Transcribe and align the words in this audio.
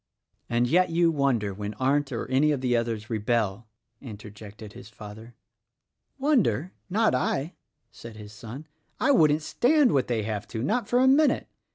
"And 0.49 0.65
yet 0.65 0.89
you 0.89 1.11
wonder 1.11 1.53
when 1.53 1.75
Arndt 1.75 2.11
or 2.11 2.27
any 2.31 2.51
of 2.51 2.61
the 2.61 2.75
others 2.75 3.11
rebel!" 3.11 3.67
interjected 4.01 4.73
his 4.73 4.89
father. 4.89 5.35
"Wonder? 6.17 6.71
Not 6.89 7.13
I," 7.13 7.53
said 7.91 8.15
his 8.15 8.33
son. 8.33 8.65
"I 8.99 9.11
wouldn't 9.11 9.43
stand 9.43 9.91
what 9.91 10.07
they 10.07 10.23
have 10.23 10.47
to— 10.47 10.63
not 10.63 10.87
for 10.87 10.97
a 10.97 11.07
minute! 11.07 11.49